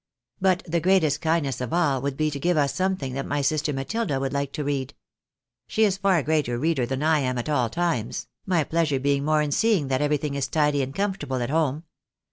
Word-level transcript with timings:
But 0.41 0.63
the 0.65 0.79
greatest 0.79 1.21
kind 1.21 1.43
ness 1.45 1.61
of 1.61 1.71
all 1.71 2.01
would 2.01 2.17
be 2.17 2.31
to 2.31 2.39
give 2.39 2.57
us 2.57 2.73
sometliing 2.73 3.13
that 3.13 3.23
my 3.23 3.43
sister 3.43 3.71
Matilda 3.71 4.19
would 4.19 4.33
like 4.33 4.51
to 4.53 4.63
read. 4.63 4.95
She 5.67 5.83
is 5.83 5.97
a 5.97 5.99
far 5.99 6.23
greater 6.23 6.57
reader 6.57 6.87
than 6.87 7.03
I 7.03 7.19
am 7.19 7.37
at 7.37 7.47
all 7.49 7.69
times, 7.69 8.27
my 8.43 8.63
pleasure 8.63 8.99
being 8.99 9.23
more 9.23 9.43
in 9.43 9.51
seeing 9.51 9.89
that 9.89 10.01
everything 10.01 10.33
is 10.33 10.47
tidy 10.47 10.81
and 10.81 10.95
comfortable 10.95 11.37
at 11.43 11.51
home. 11.51 11.83